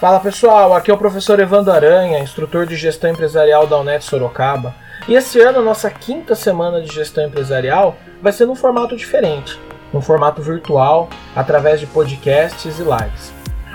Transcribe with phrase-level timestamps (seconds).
[0.00, 4.74] Fala pessoal, aqui é o professor Evandro Aranha, instrutor de gestão empresarial da Unet Sorocaba.
[5.06, 9.60] E esse ano, nossa quinta semana de gestão empresarial vai ser num formato diferente,
[9.92, 13.30] num formato virtual, através de podcasts e lives.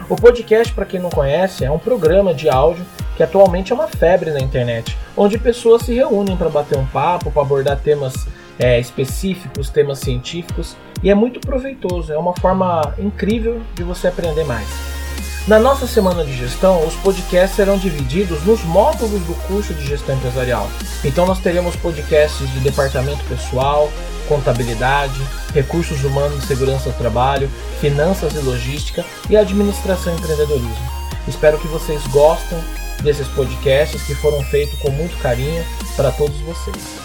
[0.09, 2.83] O podcast, para quem não conhece, é um programa de áudio
[3.15, 7.29] que atualmente é uma febre na internet, onde pessoas se reúnem para bater um papo,
[7.29, 13.61] para abordar temas é, específicos, temas científicos, e é muito proveitoso, é uma forma incrível
[13.75, 14.94] de você aprender mais.
[15.47, 20.15] Na nossa semana de gestão, os podcasts serão divididos nos módulos do curso de gestão
[20.15, 20.67] empresarial.
[21.03, 23.91] Então nós teremos podcasts de departamento pessoal,
[24.27, 25.21] contabilidade,
[25.53, 27.47] recursos humanos e segurança do trabalho,
[27.79, 30.91] finanças e logística e administração e empreendedorismo.
[31.27, 32.57] Espero que vocês gostem
[33.03, 35.63] desses podcasts que foram feitos com muito carinho
[35.95, 37.04] para todos vocês.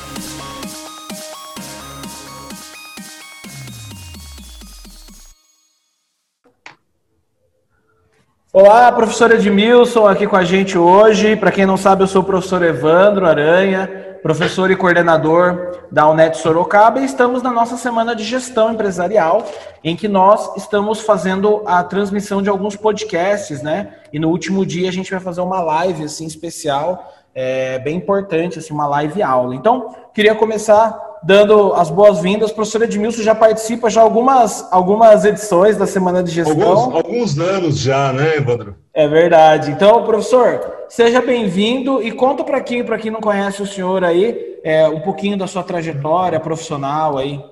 [8.52, 11.36] Olá, professor Edmilson, aqui com a gente hoje.
[11.36, 16.36] Para quem não sabe, eu sou o professor Evandro Aranha, professor e coordenador da Unet
[16.36, 19.46] Sorocaba, e estamos na nossa semana de gestão empresarial,
[19.84, 23.94] em que nós estamos fazendo a transmissão de alguns podcasts, né?
[24.12, 28.58] E no último dia a gente vai fazer uma live assim especial, é, bem importante,
[28.58, 29.54] assim, uma live aula.
[29.54, 32.50] Então, queria começar dando as boas-vindas.
[32.50, 36.70] O professor Edmilson já participa já algumas, algumas edições da Semana de Gestão.
[36.70, 38.76] Alguns, alguns anos já, né, Evandro?
[38.92, 39.70] É verdade.
[39.70, 44.58] Então, professor, seja bem-vindo e conta para quem, para quem não conhece o senhor aí,
[44.64, 47.42] é, um pouquinho da sua trajetória profissional aí.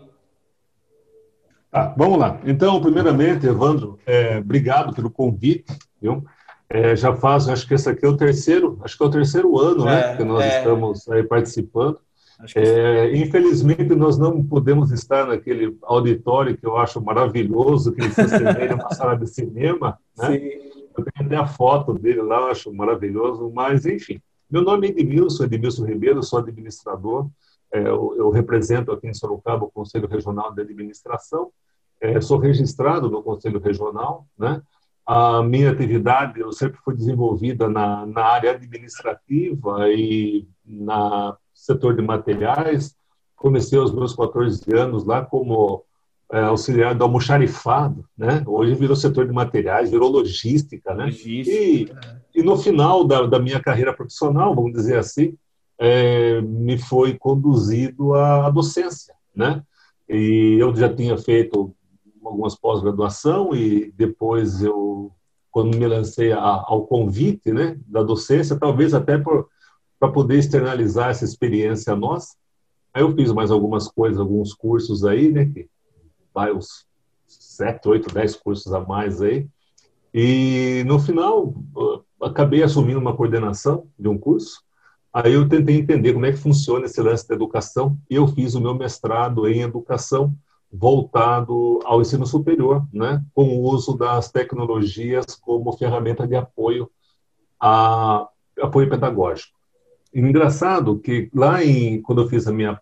[1.73, 2.39] Ah, vamos lá.
[2.45, 6.25] Então, primeiramente, Evandro, é, obrigado pelo convite, viu?
[6.71, 9.59] É, já faz, acho que esse aqui é o terceiro, acho que é o terceiro
[9.59, 10.59] ano, né, é, que nós é.
[10.59, 11.99] estamos aí participando.
[12.55, 18.21] É, infelizmente, nós não podemos estar naquele auditório que eu acho maravilhoso, que ele se
[18.21, 19.99] assemelha a uma sala de cinema.
[20.17, 20.37] Né?
[20.97, 24.21] Eu tenho até a foto dele lá, eu acho maravilhoso, mas enfim.
[24.49, 27.29] Meu nome é Edmilson, Edmilson Ribeiro, sou administrador.
[27.73, 31.51] É, eu, eu, represento aqui em Sorocaba o Conselho Regional de Administração.
[32.01, 34.63] É, sou registrado no Conselho Regional, né?
[35.05, 42.03] A minha atividade eu sempre foi desenvolvida na, na área administrativa e na setor de
[42.03, 42.97] materiais.
[43.37, 45.85] Comecei aos meus 14 anos lá como
[46.33, 48.43] é, auxiliar do almoxarifado, né?
[48.47, 51.07] Hoje virou setor de materiais, virou logística, né?
[51.07, 51.57] Logística,
[52.35, 55.35] e, e no final da, da, minha carreira profissional, vamos dizer assim,
[55.79, 59.63] é, me foi conduzido à, à docência, né?
[60.09, 61.75] E eu já tinha feito
[62.25, 65.13] algumas pós-graduação e depois eu,
[65.51, 69.49] quando me lancei a, ao convite, né, da docência, talvez até por
[69.99, 72.37] para poder externalizar essa experiência nossa.
[72.93, 75.47] Aí eu fiz mais algumas coisas, alguns cursos aí, né?
[75.47, 75.69] Que
[76.33, 76.87] vai uns
[77.27, 79.47] sete, oito, dez cursos a mais aí.
[80.13, 81.55] E no final
[82.21, 84.63] acabei assumindo uma coordenação de um curso.
[85.13, 88.55] Aí eu tentei entender como é que funciona esse lance da educação e eu fiz
[88.55, 90.35] o meu mestrado em educação
[90.71, 96.91] voltado ao ensino superior, né, com o uso das tecnologias como ferramenta de apoio
[97.59, 98.29] a
[98.61, 99.58] apoio pedagógico.
[100.15, 102.81] Engraçado que lá em quando eu fiz a minha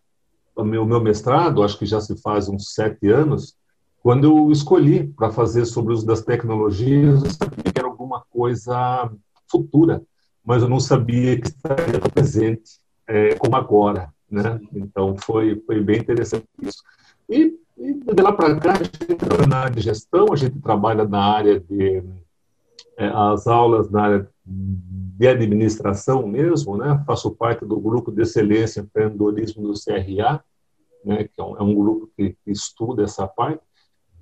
[0.57, 3.55] o meu, meu mestrado, acho que já se faz uns sete anos,
[4.03, 8.23] quando eu escolhi para fazer sobre o uso das tecnologias, eu sabia que era alguma
[8.31, 9.11] coisa
[9.51, 10.03] futura,
[10.45, 14.61] mas eu não sabia que estaria presente é, como agora, né?
[14.73, 16.83] Então foi foi bem interessante isso.
[17.29, 20.59] E, e de lá para cá a gente trabalha na área de gestão, a gente
[20.61, 22.03] trabalha na área de
[22.97, 27.03] é, as aulas na área de administração mesmo, né?
[27.07, 30.43] Faço parte do grupo de excelência em empreendedorismo do CRA,
[31.05, 31.25] né?
[31.25, 33.63] Que é um, é um grupo que, que, estuda essa parte.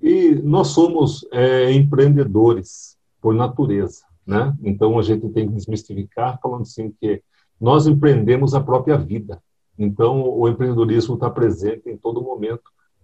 [0.01, 4.55] E nós somos é, empreendedores por natureza, né?
[4.63, 7.21] Então a gente tem que desmistificar falando assim que
[7.59, 9.41] nós empreendemos a própria vida.
[9.77, 12.63] Então o empreendedorismo está presente em todo momento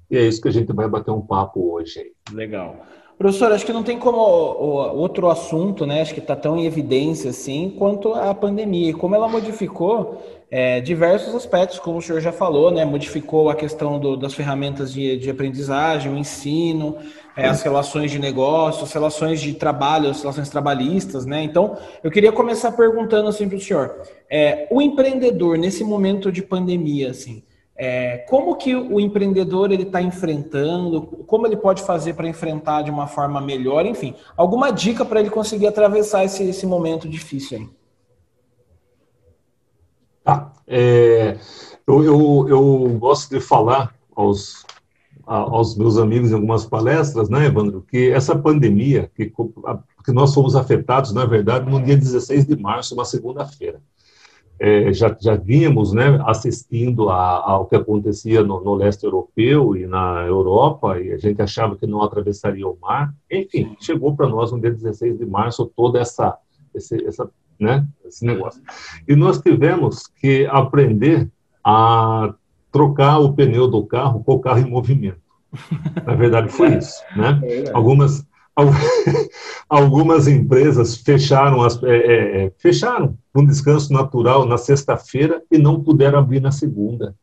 [0.10, 2.14] e é isso que a gente vai bater um papo hoje.
[2.32, 2.86] Legal.
[3.22, 6.02] Professor, acho que não tem como outro assunto, né?
[6.02, 10.20] Acho que está tão em evidência assim quanto a pandemia, como ela modificou
[10.50, 12.84] é, diversos aspectos, como o senhor já falou, né?
[12.84, 16.98] Modificou a questão do, das ferramentas de, de, aprendizagem, o ensino,
[17.38, 21.44] é, as relações de negócio, as relações de trabalho, as relações trabalhistas, né?
[21.44, 26.42] Então, eu queria começar perguntando assim para o senhor: é, o empreendedor nesse momento de
[26.42, 27.44] pandemia, assim,
[27.84, 32.92] é, como que o empreendedor ele está enfrentando, como ele pode fazer para enfrentar de
[32.92, 37.70] uma forma melhor, enfim, alguma dica para ele conseguir atravessar esse, esse momento difícil aí?
[40.24, 40.54] Tá.
[40.68, 41.40] É,
[41.88, 44.64] eu, eu, eu, gosto de falar aos
[45.26, 49.32] aos meus amigos em algumas palestras, né, Evandro, que essa pandemia, que,
[50.04, 53.82] que nós fomos afetados, na verdade, no dia 16 de março, uma segunda-feira.
[54.64, 59.88] É, já, já vínhamos né, assistindo a, ao que acontecia no, no, leste europeu e
[59.88, 63.12] na Europa, e a gente achava que não atravessaria o mar.
[63.32, 66.38] Enfim, chegou para nós no dia 16 de março toda essa,
[66.76, 67.28] esse, essa,
[67.60, 68.62] né, esse negócio.
[69.08, 71.28] E nós tivemos que aprender
[71.64, 72.32] a
[72.72, 75.20] trocar o pneu do carro com o carro em movimento.
[76.06, 77.02] Na verdade, foi isso.
[77.16, 77.42] Né?
[77.44, 78.26] É algumas,
[79.70, 85.82] algumas empresas fecharam, as, é, é, é, fecharam um descanso natural na sexta-feira e não
[85.82, 87.16] puderam abrir na segunda.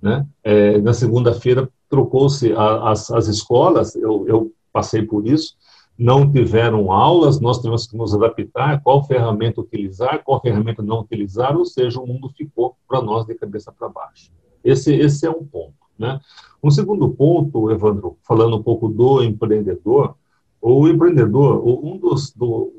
[0.00, 0.26] Né?
[0.42, 5.54] É, na segunda-feira trocou-se as, as escolas, eu, eu passei por isso,
[5.96, 11.56] não tiveram aulas, nós tivemos que nos adaptar, qual ferramenta utilizar, qual ferramenta não utilizar,
[11.56, 14.32] ou seja, o mundo ficou para nós de cabeça para baixo.
[14.64, 15.74] Esse, esse é um ponto.
[15.98, 16.18] Né?
[16.62, 20.16] Um segundo ponto, Evandro, falando um pouco do empreendedor,
[20.62, 22.72] o empreendedor, um dos, do,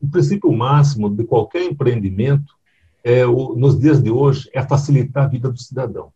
[0.00, 2.54] o princípio máximo de qualquer empreendimento,
[3.02, 6.12] é o, nos dias de hoje, é facilitar a vida do cidadão.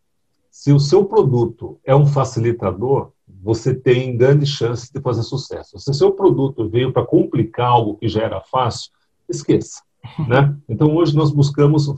[0.51, 3.11] Se o seu produto é um facilitador,
[3.41, 5.79] você tem grandes chances de fazer sucesso.
[5.79, 8.91] Se o seu produto veio para complicar algo que já era fácil,
[9.27, 9.81] esqueça.
[10.27, 10.55] Né?
[10.67, 11.93] Então, hoje nós buscamos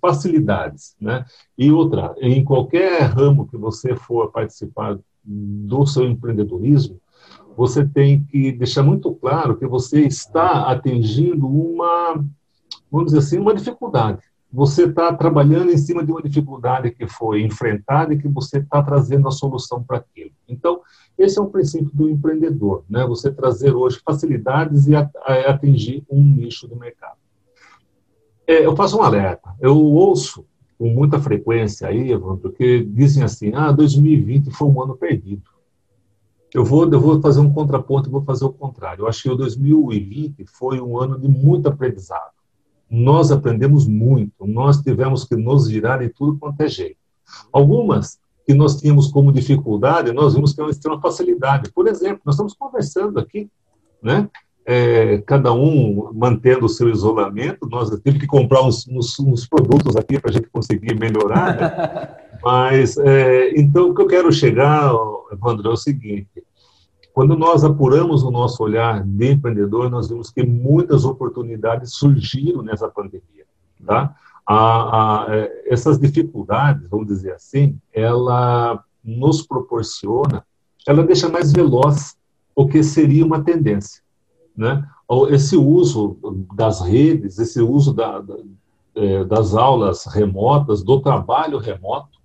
[0.00, 0.94] facilidades.
[1.00, 1.24] Né?
[1.58, 7.00] E outra, em qualquer ramo que você for participar do seu empreendedorismo,
[7.56, 12.24] você tem que deixar muito claro que você está atingindo uma,
[12.90, 14.20] vamos dizer assim, uma dificuldade.
[14.52, 18.82] Você está trabalhando em cima de uma dificuldade que foi enfrentada e que você está
[18.82, 20.32] trazendo a solução para aquilo.
[20.48, 20.80] Então,
[21.16, 23.06] esse é um princípio do empreendedor, né?
[23.06, 27.18] Você trazer hoje facilidades e atingir um nicho do mercado.
[28.44, 29.54] É, eu faço um alerta.
[29.60, 30.44] Eu ouço
[30.76, 35.42] com muita frequência aí, Evandro, que dizem assim: ah, 2020 foi um ano perdido.
[36.52, 39.02] Eu vou, eu vou fazer um contraponto e vou fazer o contrário.
[39.02, 42.32] Eu acho que o 2020 foi um ano de muito aprendizado.
[42.90, 46.98] Nós aprendemos muito, nós tivemos que nos virar em tudo quanto é jeito.
[47.52, 51.70] Algumas que nós tínhamos como dificuldade, nós vimos que é uma extrema facilidade.
[51.70, 53.48] Por exemplo, nós estamos conversando aqui,
[54.02, 54.28] né?
[54.66, 57.68] É, cada um mantendo o seu isolamento.
[57.68, 61.56] Nós tivemos que comprar uns, uns, uns produtos aqui para a gente conseguir melhorar.
[61.56, 62.16] Né?
[62.42, 64.92] Mas, é, então, o que eu quero chegar,
[65.32, 66.42] Evandro, é o seguinte:
[67.12, 72.88] quando nós apuramos o nosso olhar de empreendedor, nós vimos que muitas oportunidades surgiram nessa
[72.88, 73.44] pandemia.
[73.84, 74.14] Tá?
[74.46, 80.44] A, a, é, essas dificuldades, vamos dizer assim, ela nos proporciona,
[80.86, 82.16] ela deixa mais veloz
[82.54, 84.02] o que seria uma tendência
[84.60, 84.86] né?
[85.30, 86.18] Esse uso
[86.54, 88.36] das redes, esse uso da, da,
[88.94, 92.20] é, das aulas remotas, do trabalho remoto,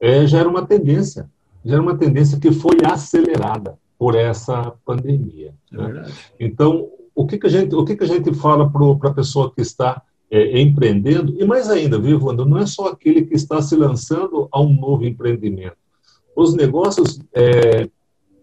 [0.00, 1.30] é, já era uma tendência,
[1.64, 5.54] já era uma tendência que foi acelerada por essa pandemia.
[5.72, 6.12] É né?
[6.40, 9.52] Então, o que, que a gente, o que, que a gente fala para a pessoa
[9.54, 13.62] que está é, empreendendo, e mais ainda, viu, Wanda, não é só aquele que está
[13.62, 15.76] se lançando a um novo empreendimento.
[16.34, 17.88] Os negócios é,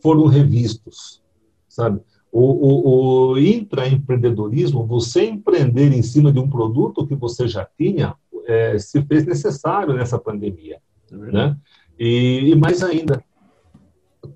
[0.01, 1.21] foram revistos,
[1.67, 1.99] sabe?
[2.37, 8.13] O, o, o intraempreendedorismo, você empreender em cima de um produto que você já tinha,
[8.45, 10.79] é, se fez necessário nessa pandemia.
[11.09, 11.57] É né?
[11.97, 13.23] E, e mais ainda,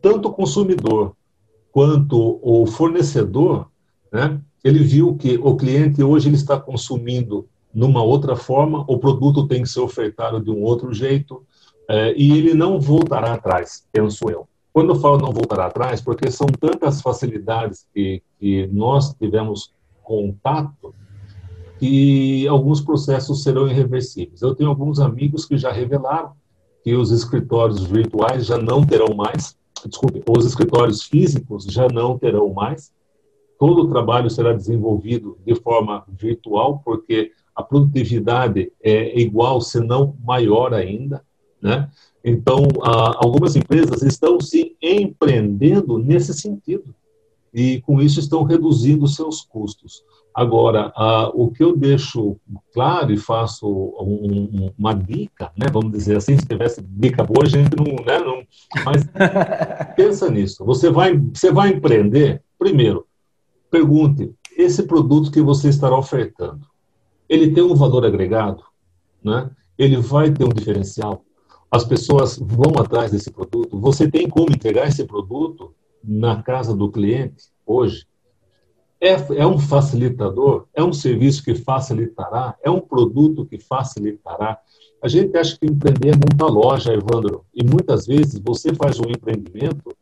[0.01, 1.13] tanto o consumidor
[1.73, 3.69] quanto o fornecedor,
[4.11, 9.45] né, ele viu que o cliente hoje ele está consumindo numa outra forma, o produto
[9.45, 11.45] tem que ser ofertado de um outro jeito,
[11.89, 14.47] é, e ele não voltará atrás, penso eu.
[14.71, 19.73] Quando eu falo não voltar atrás, porque são tantas facilidades que, que nós tivemos
[20.03, 20.93] contato
[21.79, 24.41] que alguns processos serão irreversíveis.
[24.41, 26.33] Eu tenho alguns amigos que já revelaram
[26.83, 32.53] que os escritórios virtuais já não terão mais, desculpe, os escritórios físicos já não terão
[32.53, 32.91] mais.
[33.57, 40.15] Todo o trabalho será desenvolvido de forma virtual, porque a produtividade é igual, se não
[40.23, 41.23] maior ainda,
[41.61, 41.89] né?
[42.23, 46.93] Então, algumas empresas estão se empreendendo nesse sentido
[47.53, 50.03] e, com isso, estão reduzindo seus custos.
[50.33, 50.93] Agora,
[51.33, 52.37] o que eu deixo
[52.73, 57.49] claro e faço um, uma dica, né, vamos dizer assim, se tivesse dica boa, a
[57.49, 58.43] gente não, né, não
[58.85, 59.03] mas
[59.95, 60.63] pensa nisso.
[60.65, 63.05] Você vai, você vai empreender, primeiro,
[63.71, 66.67] pergunte, esse produto que você estará ofertando,
[67.27, 68.63] ele tem um valor agregado?
[69.23, 69.49] Né?
[69.77, 71.23] Ele vai ter um diferencial?
[71.71, 73.79] As pessoas vão atrás desse produto.
[73.79, 75.73] Você tem como entregar esse produto
[76.03, 78.07] na casa do cliente hoje?
[79.01, 80.65] É, é um facilitador?
[80.73, 82.55] É um serviço que facilitará?
[82.61, 84.59] É um produto que facilitará?
[85.01, 89.09] A gente acha que empreender é montar loja, Evandro, e muitas vezes você faz um
[89.09, 89.95] empreendimento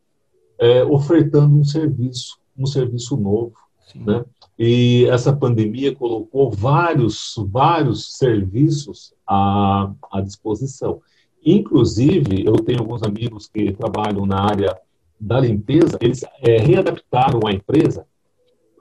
[0.57, 3.53] é, ofertando um serviço, um serviço novo,
[3.95, 4.25] né?
[4.57, 10.99] E essa pandemia colocou vários, vários serviços à, à disposição.
[11.49, 14.77] Inclusive, eu tenho alguns amigos que trabalham na área
[15.17, 18.05] da limpeza, eles é, readaptaram a empresa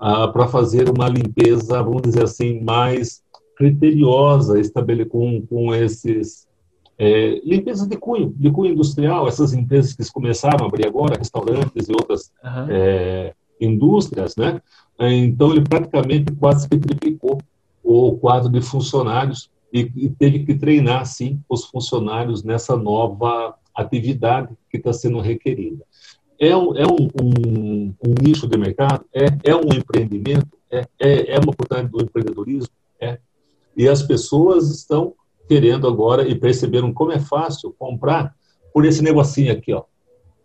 [0.00, 3.22] ah, para fazer uma limpeza, vamos dizer assim, mais
[3.56, 6.48] criteriosa, estabelecer com, com esses
[6.98, 11.88] é, limpeza de cunho, de cunho industrial, essas empresas que começaram a abrir agora, restaurantes
[11.88, 12.66] e outras uhum.
[12.68, 14.60] é, indústrias, né?
[14.98, 17.38] Então ele praticamente quase que triplicou
[17.84, 24.54] o quadro de funcionários e, e teve que treinar sim os funcionários nessa nova atividade
[24.70, 25.84] que está sendo requerida.
[26.38, 31.34] É um, é um, um, um nicho de mercado, é, é um empreendimento, é, é,
[31.34, 33.18] é uma oportunidade do empreendedorismo, é.
[33.76, 35.14] E as pessoas estão
[35.48, 38.34] querendo agora e perceberam como é fácil comprar
[38.72, 39.84] por esse negocinho aqui, ó,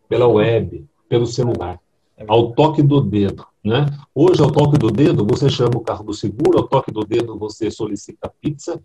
[0.08, 1.80] pela web, pelo celular,
[2.28, 3.46] ao toque do dedo.
[3.64, 3.86] Né?
[4.14, 7.38] Hoje, ao toque do dedo, você chama o carro do seguro, ao toque do dedo,
[7.38, 8.82] você solicita pizza.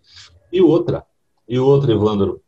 [0.51, 1.03] E outra,
[1.47, 2.41] e outra, Evandro,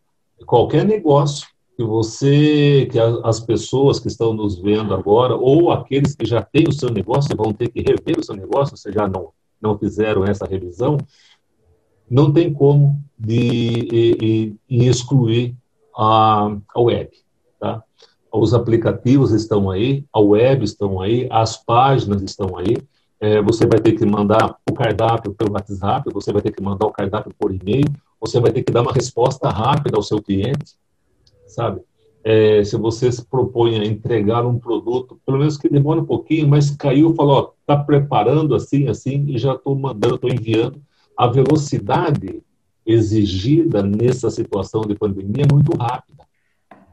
[0.46, 6.26] qualquer negócio que você, que as pessoas que estão nos vendo agora, ou aqueles que
[6.26, 9.30] já têm o seu negócio, vão ter que rever o seu negócio, se já não,
[9.62, 10.98] não fizeram essa revisão,
[12.10, 15.56] não tem como de, de, de excluir
[15.96, 17.10] a, a web.
[17.60, 17.84] Tá?
[18.32, 22.78] Os aplicativos estão aí, a web estão aí, as páginas estão aí.
[23.20, 26.86] É, você vai ter que mandar o cardápio pelo WhatsApp, você vai ter que mandar
[26.86, 27.86] o cardápio por e-mail,
[28.20, 30.76] você vai ter que dar uma resposta rápida ao seu cliente,
[31.48, 31.82] sabe?
[32.24, 36.48] É, se você se propõe a entregar um produto, pelo menos que demore um pouquinho,
[36.48, 40.82] mas caiu, falou, ó, tá preparando assim, assim, e já estou mandando, estou enviando.
[41.18, 42.42] A velocidade
[42.86, 46.19] exigida nessa situação de pandemia é muito rápida.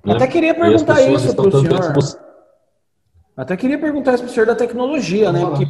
[0.07, 0.15] Né?
[0.15, 2.27] Até queria perguntar isso para o senhor.
[3.37, 5.45] Até queria perguntar isso para o senhor da tecnologia, né?
[5.45, 5.67] Porque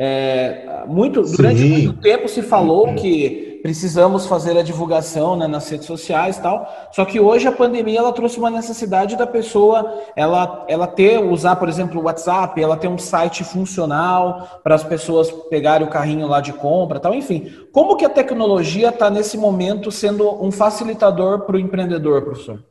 [0.00, 1.68] é, muito, durante Sim.
[1.70, 6.88] muito tempo se falou que precisamos fazer a divulgação né, nas redes sociais e tal.
[6.92, 11.56] Só que hoje a pandemia ela trouxe uma necessidade da pessoa ela, ela ter, usar,
[11.56, 16.28] por exemplo, o WhatsApp, ela ter um site funcional para as pessoas pegarem o carrinho
[16.28, 17.14] lá de compra tal.
[17.14, 22.62] Enfim, como que a tecnologia está nesse momento sendo um facilitador para o empreendedor, professor?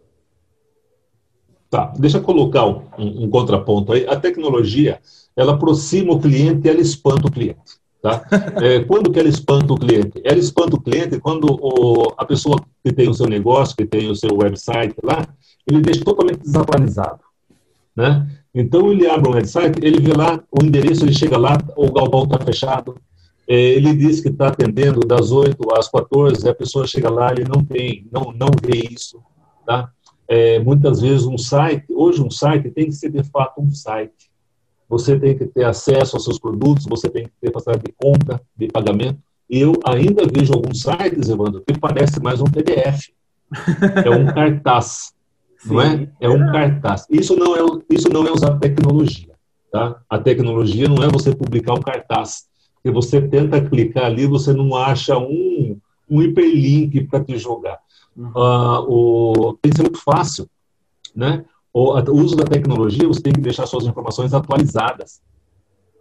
[1.69, 4.05] Tá, deixa eu colocar um, um, contraponto aí.
[4.07, 4.99] A tecnologia,
[5.35, 7.77] ela aproxima o cliente e ela espanta o cliente.
[8.01, 8.23] Tá?
[8.63, 10.21] É, quando que ela espanta o cliente?
[10.23, 14.09] Ela espanta o cliente quando o, a pessoa que tem o seu negócio, que tem
[14.09, 15.27] o seu website lá,
[15.67, 17.19] ele deixa totalmente desatualizado.
[17.95, 18.27] Né?
[18.53, 22.23] Então, ele abre um website, ele vê lá o endereço, ele chega lá, o galpão
[22.23, 22.95] está fechado,
[23.47, 27.43] é, ele diz que está atendendo das 8 às 14, a pessoa chega lá, ele
[27.43, 29.19] não tem, não, não vê isso.
[29.65, 29.91] Tá?
[30.27, 34.29] É, muitas vezes um site, hoje um site tem que ser de fato um site.
[34.89, 38.41] Você tem que ter acesso aos seus produtos, você tem que ter facilidade de compra,
[38.55, 39.19] de pagamento.
[39.49, 43.09] E eu ainda vejo alguns sites, Evandro, que parece mais um PDF.
[44.05, 45.13] É um cartaz,
[45.65, 46.09] não é?
[46.19, 47.05] É um cartaz.
[47.09, 49.33] Isso não é, isso não é usar tecnologia,
[49.71, 50.01] tá?
[50.09, 52.47] A tecnologia não é você publicar um cartaz.
[52.83, 55.77] Que você tenta clicar ali, você não acha um,
[56.09, 57.79] um hiperlink para te jogar.
[58.17, 60.49] Uh, o, tem que ser muito fácil.
[61.15, 61.45] Né?
[61.71, 65.21] O, o uso da tecnologia, você tem que deixar suas informações atualizadas.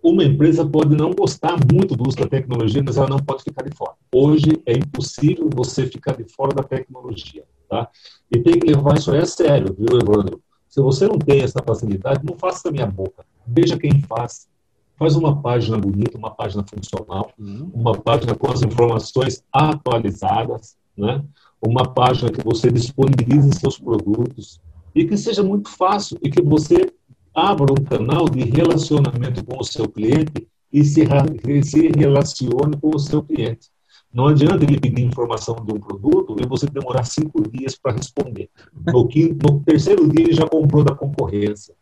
[0.03, 3.63] Uma empresa pode não gostar muito do uso da tecnologia, mas ela não pode ficar
[3.63, 3.95] de fora.
[4.15, 7.45] Hoje é impossível você ficar de fora da tecnologia.
[7.69, 7.89] Tá?
[8.31, 10.41] E tem que levar isso aí a sério, viu, Evandro?
[10.69, 13.25] Se você não tem essa facilidade, não faça da minha boca.
[13.47, 14.49] Veja quem faz.
[14.97, 17.71] Faz uma página bonita, uma página funcional, uhum.
[17.75, 21.23] uma página com as informações atualizadas, né?
[21.61, 24.61] Uma página que você disponibilize seus produtos
[24.95, 26.93] e que seja muito fácil e que você
[27.35, 33.23] abra um canal de relacionamento com o seu cliente e se, relacione com o seu
[33.23, 33.69] cliente.
[34.13, 38.49] Não adianta ele pedir informação de um produto e você demorar cinco dias para responder.
[38.87, 41.75] No, quinto, no terceiro dia ele já comprou da concorrência.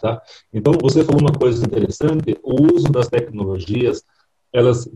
[0.00, 0.20] Tá?
[0.52, 4.02] Então, você falou uma coisa interessante, o uso das tecnologias,
[4.52, 4.88] elas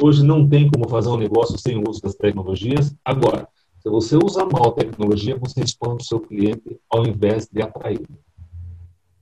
[0.00, 2.94] Hoje não tem como fazer um negócio sem o uso das tecnologias.
[3.04, 3.46] Agora,
[3.82, 8.06] se você usa mal a tecnologia, você expande o seu cliente ao invés de atraí-lo.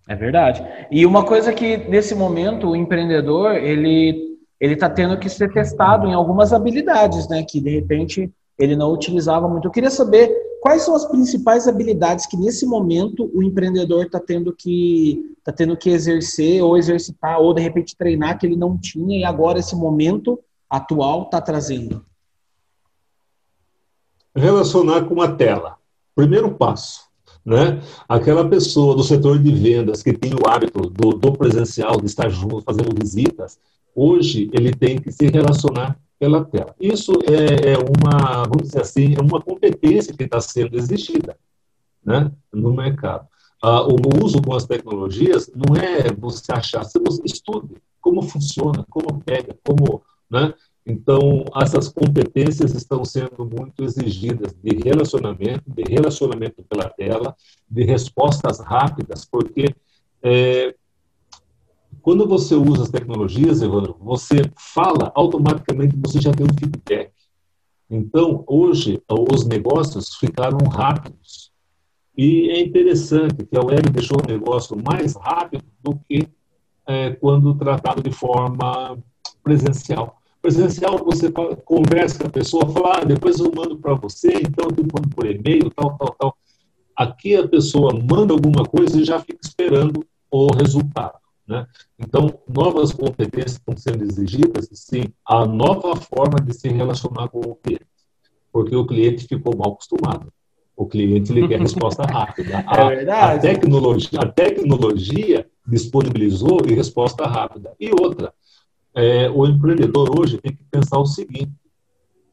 [0.09, 0.62] É verdade.
[0.91, 4.29] E uma coisa que nesse momento o empreendedor ele
[4.61, 7.43] ele está tendo que ser testado em algumas habilidades, né?
[7.43, 9.67] Que de repente ele não utilizava muito.
[9.67, 14.55] Eu queria saber quais são as principais habilidades que nesse momento o empreendedor está tendo
[14.55, 19.19] que tá tendo que exercer ou exercitar ou de repente treinar que ele não tinha
[19.19, 20.39] e agora esse momento
[20.71, 22.05] atual está trazendo?
[24.35, 25.77] Relacionar com a tela.
[26.15, 27.11] Primeiro passo.
[27.45, 27.83] Né?
[28.09, 32.29] Aquela pessoa do setor de vendas que tem o hábito do, do presencial, de estar
[32.29, 33.59] junto, fazendo visitas,
[33.95, 36.75] hoje ele tem que se relacionar pela tela.
[36.79, 41.37] Isso é, é uma, vamos dizer assim, é uma competência que está sendo exigida
[42.05, 43.27] né, no mercado.
[43.62, 49.23] Ah, o uso com as tecnologias não é você achar, você estude como funciona, como
[49.23, 50.55] pega, como, né?
[50.87, 57.37] Então, essas competências estão sendo muito exigidas de relacionamento, de relacionamento pela tela,
[57.69, 59.75] de respostas rápidas, porque
[60.23, 60.75] é,
[62.03, 67.13] quando você usa as tecnologias, Evandro, você fala, automaticamente você já tem um feedback.
[67.91, 71.51] Então, hoje, os negócios ficaram rápidos.
[72.17, 76.29] E é interessante que a web deixou o negócio mais rápido do que
[76.87, 78.99] é, quando tratado de forma
[79.43, 80.20] presencial.
[80.43, 81.31] Presencial, você
[81.65, 85.27] conversa com a pessoa, fala, ah, depois eu mando para você, então eu mando por
[85.27, 86.37] e-mail, tal, tal, tal.
[86.97, 91.19] Aqui a pessoa manda alguma coisa e já fica esperando o resultado.
[91.47, 91.67] Né?
[91.99, 97.57] Então, novas competências estão sendo exigidas, sim, a nova forma de se relacionar com o
[97.57, 97.87] cliente,
[98.53, 100.33] porque o cliente ficou mal acostumado.
[100.77, 102.65] O cliente ele quer resposta rápida.
[102.67, 107.75] A, é a, tecnologia, a tecnologia disponibilizou resposta rápida.
[107.79, 108.33] E outra,
[108.95, 111.53] é, o empreendedor hoje tem que pensar o seguinte: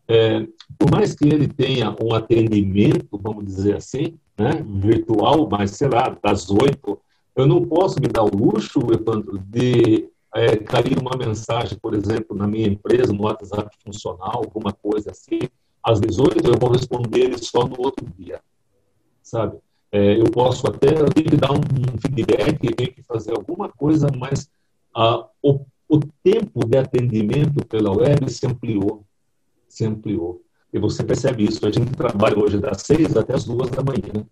[0.07, 0.47] é,
[0.77, 6.15] por mais que ele tenha um atendimento, vamos dizer assim, né, virtual, mas sei lá,
[6.21, 6.99] das oito
[7.35, 12.35] eu não posso me dar o luxo, Evandro, de é, cair uma mensagem, por exemplo,
[12.35, 15.39] na minha empresa, no WhatsApp funcional, alguma coisa assim,
[15.83, 18.41] às 18 eu vou responder ele só no outro dia,
[19.21, 19.57] sabe?
[19.91, 21.61] É, eu posso até, eu tenho que dar um,
[22.01, 24.49] feedback, tenho que fazer alguma coisa, mas
[24.93, 29.05] ah, o, o tempo de atendimento pela web se ampliou,
[29.67, 30.41] se ampliou.
[30.73, 34.25] E você percebe isso, a gente trabalha hoje das seis até as duas da manhã,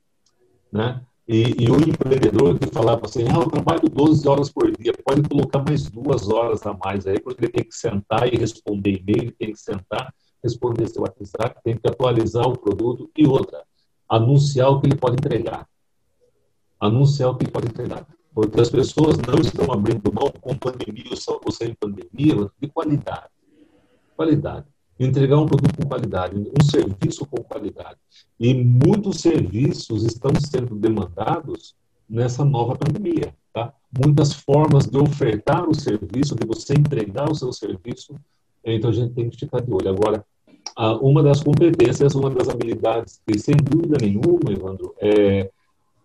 [0.71, 1.01] né?
[1.27, 5.23] E, e, o empreendedor que falava assim, ah, eu trabalho 12 horas por dia, pode
[5.27, 9.31] colocar mais duas horas a mais aí, porque ele tem que sentar e responder e-mail,
[9.31, 13.63] tem que sentar, responder seu WhatsApp, tem que atualizar o produto e outra,
[14.07, 15.67] anunciar o que ele pode entregar.
[16.79, 18.05] Anunciar o que ele pode entregar.
[18.35, 21.05] Porque as pessoas não estão abrindo mão com pandemia
[21.45, 23.29] ou sem pandemia de qualidade.
[24.15, 24.67] Qualidade
[24.99, 27.97] entregar um produto com qualidade, um serviço com qualidade.
[28.39, 31.75] E muitos serviços estão sendo demandados
[32.09, 33.35] nessa nova pandemia.
[33.53, 33.73] Tá?
[33.97, 38.15] Muitas formas de ofertar o serviço, de você entregar o seu serviço,
[38.63, 39.89] então a gente tem que ficar de olho.
[39.89, 40.25] Agora,
[41.01, 45.51] uma das competências, uma das habilidades que, sem dúvida nenhuma, Evandro, é,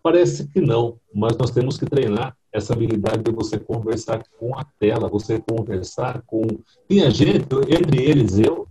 [0.02, 4.64] parece que não, mas nós temos que treinar essa habilidade de você conversar com a
[4.78, 6.42] tela, você conversar com.
[6.88, 8.66] Tinha gente, entre eles eu,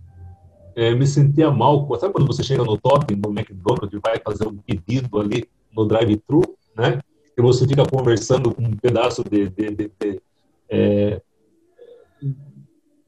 [0.76, 1.88] é, me sentia mal.
[1.98, 5.86] Sabe quando você chega no top, no McDonald's, e vai fazer um pedido ali no
[5.86, 6.42] drive-thru,
[6.76, 7.00] né?
[7.36, 10.20] E você fica conversando com um pedaço de, de, de, de
[10.68, 11.22] é,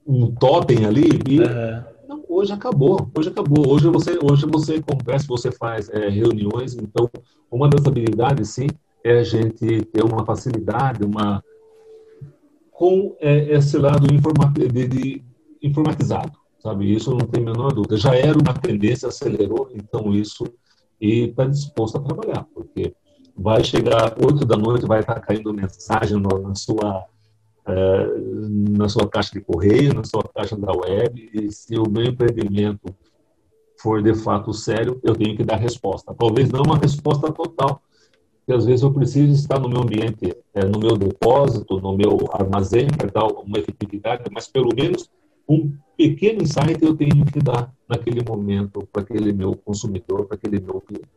[0.06, 1.91] um totem ali e uhum.
[2.28, 3.68] Hoje acabou, hoje acabou.
[3.68, 6.74] Hoje você, hoje você conversa, você faz é, reuniões.
[6.74, 7.10] Então,
[7.50, 8.66] uma das habilidades, sim,
[9.04, 11.42] é a gente ter uma facilidade, uma
[12.70, 15.24] com é, esse lado de, de,
[15.62, 16.94] informatizado sabe?
[16.94, 17.96] Isso não tem a menor dúvida.
[17.96, 20.44] Já era uma tendência, acelerou, então isso,
[21.00, 22.94] e está disposto a trabalhar, porque
[23.36, 27.04] vai chegar oito da noite, vai estar caindo mensagem na sua
[27.66, 32.94] na sua caixa de correio, na sua caixa da web, e se o meu empreendimento
[33.78, 36.14] for de fato sério, eu tenho que dar resposta.
[36.14, 37.80] Talvez não uma resposta total,
[38.38, 42.18] porque às vezes eu preciso estar no meu ambiente, é, no meu depósito, no meu
[42.32, 45.10] armazém, para dar uma efetividade, mas pelo menos
[45.48, 50.60] um pequeno insight eu tenho que dar naquele momento para aquele meu consumidor, para aquele
[50.60, 51.08] meu cliente.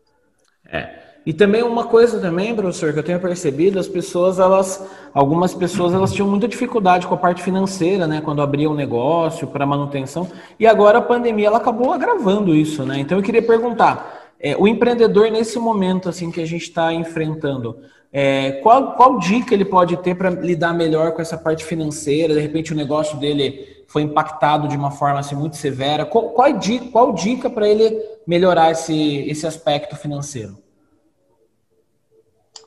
[0.66, 1.05] É.
[1.26, 5.92] E também uma coisa também, professor, que eu tenho percebido, as pessoas, elas, algumas pessoas,
[5.92, 10.28] elas tinham muita dificuldade com a parte financeira, né, quando abriam um negócio para manutenção,
[10.60, 13.00] e agora a pandemia ela acabou agravando isso, né?
[13.00, 17.80] Então eu queria perguntar, é, o empreendedor nesse momento assim que a gente está enfrentando,
[18.14, 22.36] é, qual, qual dica ele pode ter para lidar melhor com essa parte financeira?
[22.36, 26.06] De repente o negócio dele foi impactado de uma forma assim, muito severa.
[26.06, 30.65] Qual, qual, dica, qual dica para ele melhorar esse, esse aspecto financeiro?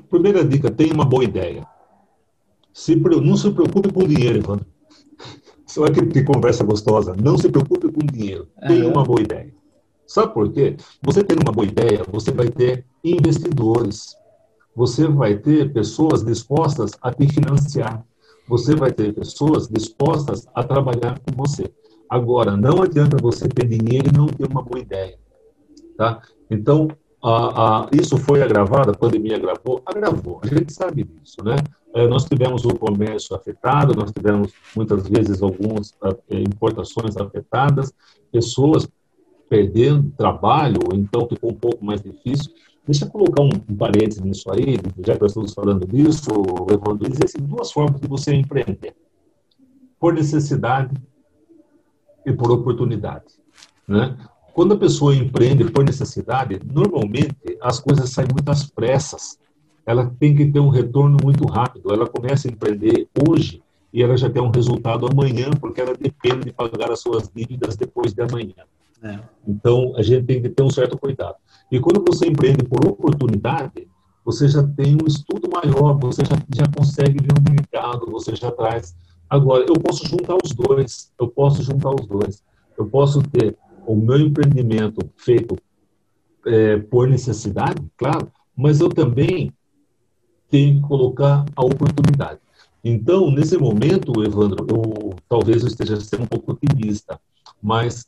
[0.09, 1.67] Primeira dica, tenha uma boa ideia.
[2.73, 4.67] Se, não se preocupe com dinheiro, Evandro.
[5.67, 7.15] Só aquele que conversa gostosa.
[7.15, 8.49] Não se preocupe com dinheiro.
[8.67, 8.93] Tenha uhum.
[8.93, 9.53] uma boa ideia.
[10.07, 10.77] Sabe por quê?
[11.03, 14.17] Você tendo uma boa ideia, você vai ter investidores.
[14.75, 18.05] Você vai ter pessoas dispostas a te financiar
[18.49, 21.71] você vai ter pessoas dispostas a trabalhar com você.
[22.09, 25.19] Agora, não adianta você ter dinheiro e não ter uma boa ideia.
[25.97, 26.23] Tá?
[26.51, 26.89] Então,
[27.23, 27.31] a,
[27.83, 29.83] a, isso foi agravado, a pandemia agravou?
[29.85, 31.57] Agravou, a gente sabe disso, né?
[31.95, 35.95] É, nós tivemos o comércio afetado, nós tivemos muitas vezes algumas
[36.31, 37.93] é, importações afetadas,
[38.31, 38.89] pessoas
[39.49, 42.53] perdendo trabalho, então ficou um pouco mais difícil.
[42.87, 46.31] Deixa eu colocar um, um parênteses nisso aí, já que nós estamos falando disso,
[46.71, 48.95] Evandro, existem duas formas de você empreender.
[49.99, 50.95] Por necessidade
[52.25, 53.35] e por oportunidade.
[53.87, 54.17] Né?
[54.59, 59.39] Quando a pessoa empreende por necessidade, normalmente as coisas saem muito às pressas.
[59.87, 61.95] Ela tem que ter um retorno muito rápido.
[61.95, 66.47] Ela começa a empreender hoje e ela já tem um resultado amanhã, porque ela depende
[66.47, 68.65] de pagar as suas dívidas depois de amanhã.
[69.01, 69.21] É.
[69.47, 71.37] Então, a gente tem que ter um certo cuidado.
[71.71, 73.87] E quando você empreende por oportunidade,
[74.25, 78.51] você já tem um estudo maior, você já, já consegue ver um mercado, você já
[78.51, 78.97] traz.
[79.31, 82.43] Agora, eu posso juntar os dois, eu posso juntar os dois.
[82.77, 83.57] Eu posso ter
[83.89, 85.57] o meu empreendimento feito
[86.47, 89.51] é, por necessidade, claro, mas eu também
[90.51, 92.39] tenho que colocar a oportunidade.
[92.85, 97.19] Então, nesse momento, Evandro, eu talvez eu esteja sendo um pouco otimista,
[97.63, 98.07] mas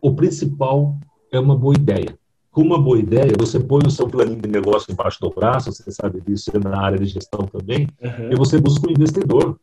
[0.00, 0.96] o principal
[1.32, 2.16] é uma boa ideia.
[2.50, 5.90] Com uma boa ideia, você põe o seu planinho de negócio embaixo do braço, você
[5.90, 8.32] sabe disso, é na área de gestão também, uhum.
[8.32, 9.58] e você busca um investidor.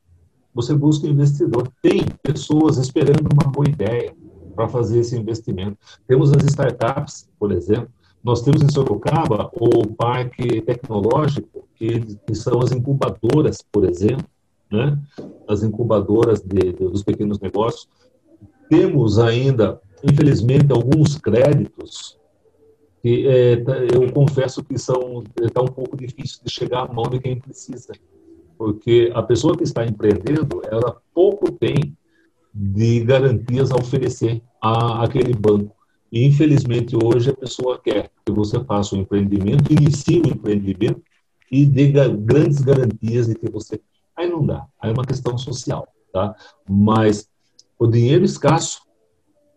[0.54, 1.72] Você busca um investidor.
[1.82, 4.14] Tem pessoas esperando uma boa ideia
[4.60, 5.78] para fazer esse investimento.
[6.06, 7.88] Temos as startups, por exemplo,
[8.22, 14.26] nós temos em Sorocaba o parque tecnológico, que, que são as incubadoras, por exemplo,
[14.70, 15.00] né?
[15.48, 17.88] as incubadoras de, de, dos pequenos negócios.
[18.70, 22.20] Temos ainda, infelizmente, alguns créditos
[23.02, 27.06] que é, tá, eu confesso que são está um pouco difícil de chegar à mão
[27.06, 27.94] de quem precisa,
[28.58, 31.96] porque a pessoa que está empreendendo, ela pouco tem
[32.54, 35.76] de garantias a oferecer a aquele banco.
[36.12, 41.02] E, infelizmente, hoje a pessoa quer que você faça um empreendimento, inicie o um empreendimento
[41.52, 43.80] e dê grandes garantias de que você.
[44.16, 46.36] Aí não dá, aí é uma questão social, tá?
[46.68, 47.30] Mas
[47.78, 48.82] o dinheiro escasso,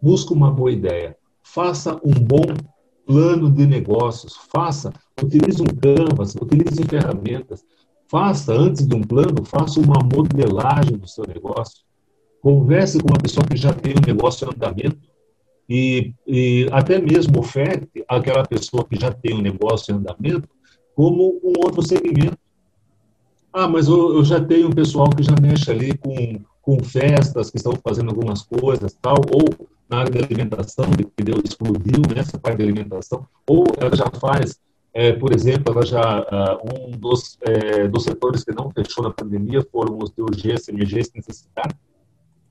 [0.00, 2.44] busca uma boa ideia, faça um bom
[3.04, 7.64] plano de negócios, faça, utilize um canvas, utilize ferramentas,
[8.08, 11.82] faça antes de um plano, faça uma modelagem do seu negócio,
[12.42, 14.98] converse com uma pessoa que já tem um negócio em andamento
[15.68, 20.48] e, e até mesmo oferte àquela pessoa que já tem um negócio em andamento
[20.94, 22.36] como um outro segmento.
[23.52, 27.50] Ah, mas eu, eu já tenho um pessoal que já mexe ali com, com festas,
[27.50, 32.38] que estão fazendo algumas coisas, tal, ou na área de alimentação, que deu, explodiu nessa
[32.38, 34.58] parte de alimentação, ou ela já faz,
[34.94, 39.10] é, por exemplo, ela já, uh, um dos, é, dos setores que não fechou na
[39.10, 41.74] pandemia foram os de urgência, emergência e necessidade,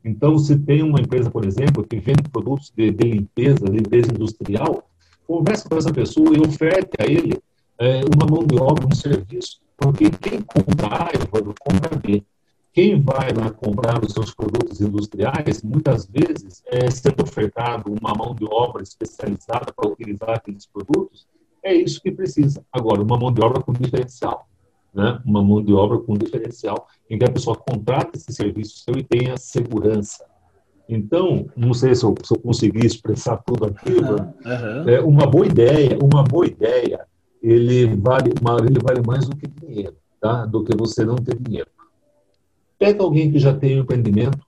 [0.04, 4.90] então, se tem uma empresa, por exemplo, que vende produtos de, de limpeza, limpeza industrial,
[5.28, 7.40] converse com essa pessoa e oferte a ele
[7.78, 12.24] é, uma mão de obra, um serviço, porque quem comprar, A, eu vou comprar B.
[12.74, 18.34] Quem vai lá comprar os seus produtos industriais, muitas vezes, é sendo ofertado uma mão
[18.34, 21.28] de obra especializada para utilizar aqueles produtos,
[21.64, 22.64] é isso que precisa.
[22.72, 24.48] Agora, uma mão de obra com diferencial
[24.94, 28.96] né, uma mão de obra com diferencial, em que a pessoa contrata esse serviço seu
[28.98, 30.26] e tenha segurança.
[30.88, 34.90] Então, não sei se eu, se eu consegui expressar tudo aqui, uhum.
[34.90, 37.06] é uma boa ideia, uma boa ideia,
[37.42, 38.32] ele vale,
[38.68, 40.46] ele vale mais do que dinheiro, tá?
[40.46, 41.70] do que você não ter dinheiro.
[42.78, 44.40] Pega alguém que já tem um empreendimento,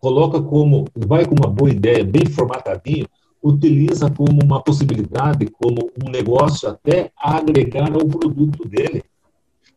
[0.00, 3.06] coloca como, vai com uma boa ideia, bem formatadinho,
[3.42, 9.04] utiliza como uma possibilidade, como um negócio até agregar ao produto dele.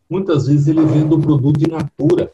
[0.09, 2.31] Muitas vezes ele vende o produto in natura.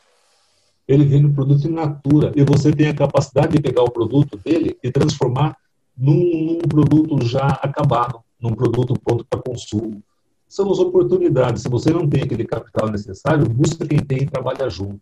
[0.87, 2.31] Ele vende o produto in natura.
[2.35, 5.55] E você tem a capacidade de pegar o produto dele e transformar
[5.97, 10.03] num, num produto já acabado, num produto pronto para consumo.
[10.47, 11.63] São as oportunidades.
[11.63, 14.99] Se você não tem aquele capital necessário, busca quem tem e trabalha junto.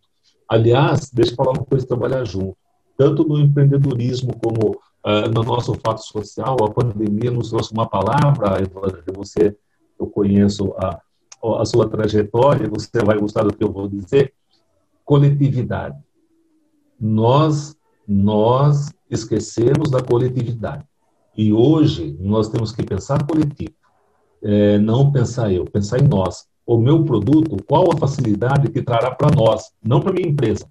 [0.48, 2.56] Aliás, deixa eu falar uma coisa, trabalhar junto.
[2.98, 4.72] Tanto no empreendedorismo como
[5.06, 9.56] uh, no nosso fato social, a pandemia nos trouxe uma palavra, Evandro, que você,
[10.00, 11.00] eu conheço a
[11.44, 14.34] a sua trajetória, você vai gostar do que eu vou dizer,
[15.06, 15.98] coletividade.
[17.00, 17.76] Nós,
[18.08, 20.84] nós esquecemos da coletividade.
[21.36, 23.74] E hoje nós temos que pensar coletivo,
[24.44, 26.46] é, não pensar eu, pensar em nós.
[26.66, 30.68] O meu produto, qual a facilidade que trará para nós, não para minha empresa.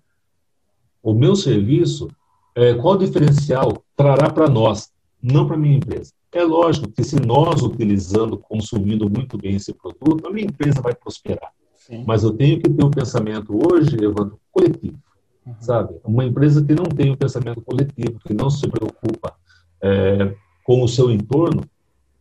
[1.03, 2.09] O meu serviço,
[2.55, 4.91] é, qual o diferencial trará para nós,
[5.23, 6.13] não para minha empresa.
[6.33, 10.95] É lógico que se nós utilizando, consumindo muito bem esse produto, a minha empresa vai
[10.95, 11.53] prosperar.
[11.75, 12.05] Sim.
[12.07, 14.99] Mas eu tenho que ter um pensamento hoje, Evandro, coletivo.
[15.47, 15.55] Uhum.
[15.61, 15.95] Sabe?
[16.05, 19.35] Uma empresa que não tem um pensamento coletivo, que não se preocupa
[19.83, 21.63] é, com o seu entorno,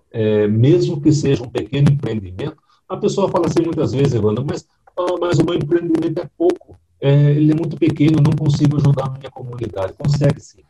[0.10, 4.66] é, mesmo que seja um pequeno empreendimento, a pessoa fala assim muitas vezes, Evandro, mas,
[4.98, 9.08] ah, mas o meu empreendimento é pouco, é, ele é muito pequeno, não consigo ajudar
[9.08, 9.94] a minha comunidade.
[9.94, 10.62] Consegue sim.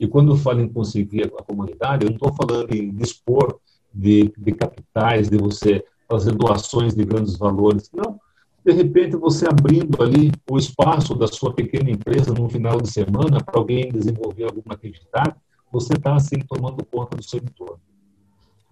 [0.00, 3.60] E quando eu falo em conseguir a comunidade, eu não estou falando em dispor
[3.92, 7.90] de, de capitais, de você fazer doações de grandes valores.
[7.94, 8.18] Não.
[8.64, 13.44] De repente, você abrindo ali o espaço da sua pequena empresa no final de semana
[13.44, 15.34] para alguém desenvolver alguma atividade,
[15.70, 17.80] você está, assim, tomando conta do seu entorno.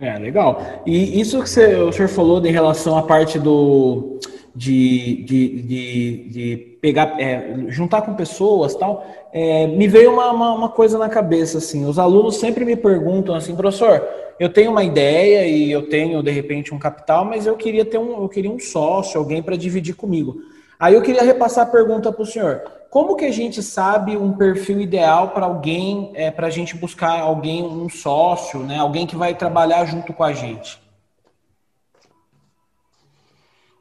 [0.01, 0.83] É, legal.
[0.87, 4.19] E isso que você, o senhor falou em relação à parte do
[4.59, 10.53] de, de, de, de pegar, é, juntar com pessoas tal, é, me veio uma, uma,
[10.53, 14.05] uma, coisa na cabeça, assim, os alunos sempre me perguntam assim, professor,
[14.41, 17.99] eu tenho uma ideia e eu tenho, de repente, um capital, mas eu queria ter
[17.99, 20.39] um, eu queria um sócio, alguém para dividir comigo.
[20.79, 22.63] Aí eu queria repassar a pergunta para o senhor.
[22.91, 27.21] Como que a gente sabe um perfil ideal para alguém, é, para a gente buscar
[27.21, 28.79] alguém, um sócio, né?
[28.79, 30.81] Alguém que vai trabalhar junto com a gente?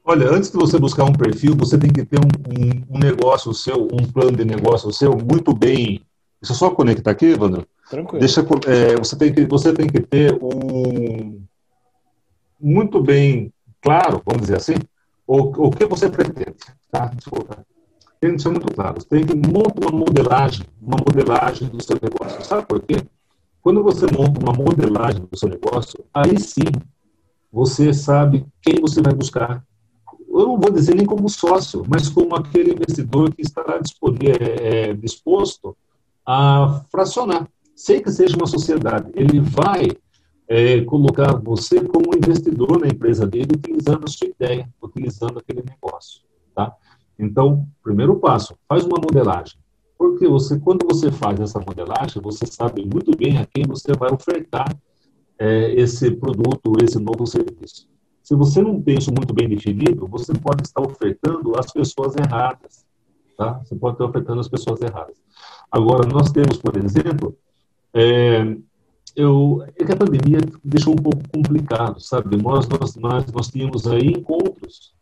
[0.09, 3.53] Olha, antes de você buscar um perfil, você tem que ter um, um, um negócio
[3.53, 6.01] seu, um plano de negócio seu muito bem.
[6.41, 7.67] Deixa eu só conectar aqui, Evandro.
[7.89, 8.19] Tranquilo.
[8.21, 11.43] Deixa, é, você, tem que, você tem que ter um
[12.57, 14.75] muito bem claro, vamos dizer assim,
[15.27, 16.55] o, o que você pretende.
[16.89, 17.07] Tá?
[17.07, 17.65] Desculpa.
[18.21, 19.01] Tem que ser muito claro.
[19.01, 22.41] Você tem que montar uma modelagem, uma modelagem do seu negócio.
[22.45, 23.03] Sabe por quê?
[23.61, 26.71] Quando você monta uma modelagem do seu negócio, aí sim
[27.51, 29.65] você sabe quem você vai buscar,
[30.39, 34.93] eu não vou dizer nem como sócio, mas como aquele investidor que estará é, é,
[34.93, 35.75] disposto
[36.25, 37.47] a fracionar.
[37.75, 39.89] Sei que seja uma sociedade, ele vai
[40.47, 46.21] é, colocar você como investidor na empresa dele, utilizando a sua ideia, utilizando aquele negócio.
[46.55, 46.73] Tá?
[47.19, 49.57] Então, primeiro passo, faz uma modelagem.
[49.97, 54.11] Porque você, quando você faz essa modelagem, você sabe muito bem a quem você vai
[54.11, 54.75] ofertar
[55.39, 57.87] é, esse produto, esse novo serviço.
[58.27, 62.85] Se você não tem isso muito bem definido, você pode estar ofertando as pessoas erradas.
[63.37, 63.61] Tá?
[63.63, 65.15] Você pode estar ofertando as pessoas erradas.
[65.71, 67.37] Agora, nós temos, por exemplo,
[67.93, 68.53] é,
[69.15, 72.35] eu, é que a pandemia deixou um pouco complicado, sabe?
[72.35, 74.93] Nós, nós, nós, nós tínhamos aí encontros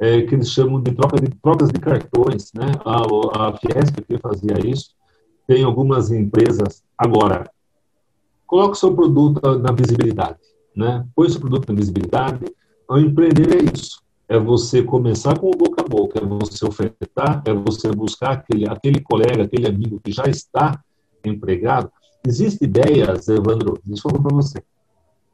[0.00, 2.72] é, que eles chamam de, troca de trocas de cartões, né?
[2.84, 4.90] A, a Fiesp que fazia isso.
[5.46, 6.82] Tem algumas empresas.
[6.98, 7.48] Agora,
[8.44, 10.40] coloque o seu produto na visibilidade,
[10.74, 11.06] né?
[11.14, 12.44] Põe seu produto na visibilidade,
[12.88, 14.02] ao empreender é isso.
[14.28, 18.68] É você começar com o boca a boca, é você ofertar, é você buscar aquele,
[18.68, 20.82] aquele colega, aquele amigo que já está
[21.24, 21.90] empregado.
[22.26, 24.62] Existem ideias, Evandro, deixa eu falar para você.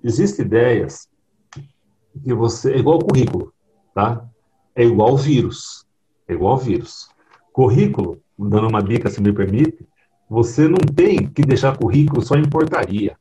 [0.02, 1.08] Existem ideias
[2.24, 2.72] que você.
[2.72, 3.52] É igual currículo,
[3.94, 4.24] tá?
[4.74, 5.84] É igual vírus.
[6.26, 7.08] É igual vírus.
[7.52, 9.86] Currículo, dando uma dica, se me permite,
[10.28, 13.16] você não tem que deixar currículo só em portaria.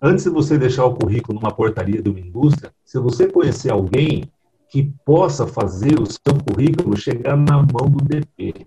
[0.00, 4.30] Antes de você deixar o currículo numa portaria de uma indústria, se você conhecer alguém
[4.68, 8.66] que possa fazer o seu currículo chegar na mão do DP.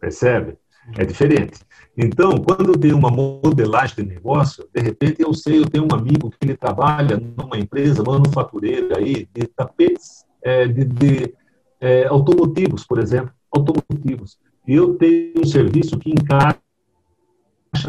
[0.00, 0.56] Percebe?
[0.96, 1.60] É diferente.
[1.96, 5.94] Então, quando eu tenho uma modelagem de negócio, de repente eu sei, eu tenho um
[5.94, 11.34] amigo que ele trabalha numa empresa manufatureira aí de tapetes é, de, de
[11.80, 14.38] é, automotivos, por exemplo, automotivos.
[14.66, 16.58] E eu tenho um serviço que encaixa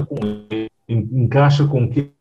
[0.06, 0.18] com
[0.50, 2.12] ele, encaixa com o que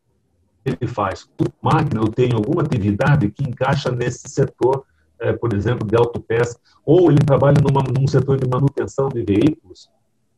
[0.69, 1.27] ele faz.
[1.61, 4.85] Máquina, eu tenho alguma atividade que encaixa nesse setor,
[5.19, 9.89] é, por exemplo, de autopeça, ou ele trabalha numa, num setor de manutenção de veículos,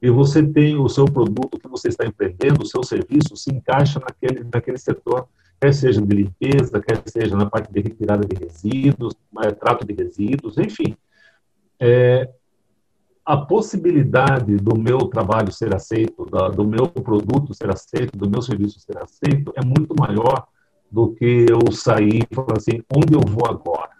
[0.01, 3.99] e você tem o seu produto que você está empreendendo, o seu serviço se encaixa
[3.99, 5.27] naquele, naquele setor,
[5.61, 9.13] quer seja de limpeza, quer seja na parte de retirada de resíduos,
[9.43, 10.97] é, trato de resíduos, enfim.
[11.79, 12.27] É,
[13.25, 18.79] a possibilidade do meu trabalho ser aceito, do meu produto ser aceito, do meu serviço
[18.79, 20.47] ser aceito, é muito maior
[20.91, 23.91] do que eu sair e falar assim, onde eu vou agora?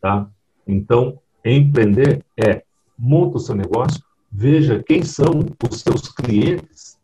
[0.00, 0.28] Tá?
[0.66, 2.64] Então, empreender é
[2.98, 6.98] monta o seu negócio, veja quem são os seus clientes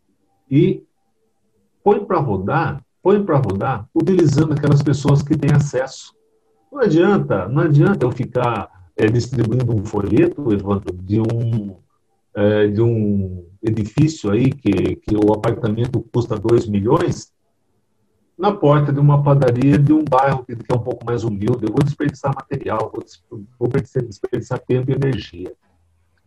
[0.51, 0.83] e
[1.83, 6.15] põe para rodar, põe para rodar utilizando aquelas pessoas que têm acesso.
[6.71, 11.77] Não adianta, não adianta eu ficar é, distribuindo um folheto, Evandro, de um,
[12.35, 17.33] é, de um edifício aí que, que o apartamento custa 2 milhões,
[18.37, 21.67] na porta de uma padaria de um bairro que, é um pouco mais humilde.
[21.67, 25.53] Eu vou desperdiçar material, vou, vou desperdiçar tempo e energia.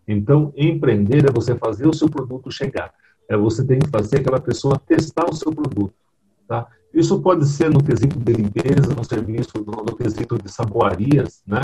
[0.08, 2.94] Então, empreender é você fazer o seu produto chegar.
[3.30, 5.94] É você tem que fazer aquela pessoa testar o seu produto.
[6.48, 6.68] Tá?
[6.94, 11.62] Isso pode ser no quesito de limpeza, no serviço, no quesito de saboarias, né?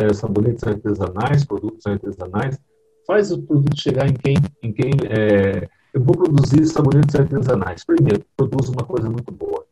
[0.00, 2.58] É, sabonetes artesanais, produtos artesanais,
[3.06, 7.84] faz o produto chegar em quem, em quem é, eu vou produzir sabonetes artesanais.
[7.84, 9.64] Primeiro, produz uma coisa muito boa.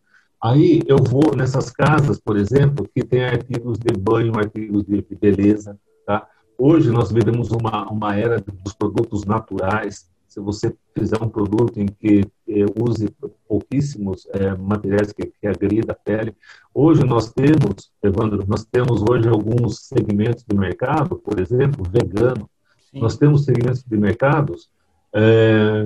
[0.42, 5.78] Aí eu vou nessas casas, por exemplo, que tem artigos de banho, artigos de beleza.
[6.06, 6.28] Tá?
[6.56, 10.08] Hoje nós vivemos uma, uma era dos produtos naturais.
[10.34, 13.08] Se você fizer um produto em que eh, use
[13.46, 16.34] pouquíssimos eh, materiais que, que agridam a pele,
[16.74, 22.50] hoje nós temos, Evandro, nós temos hoje alguns segmentos de mercado, por exemplo, vegano.
[22.90, 22.98] Sim.
[22.98, 24.68] Nós temos segmentos de mercados.
[25.12, 25.84] Eh,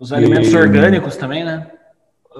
[0.00, 1.70] Os alimentos orgânicos também, né?